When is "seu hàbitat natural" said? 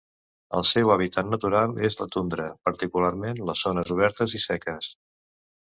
0.69-1.75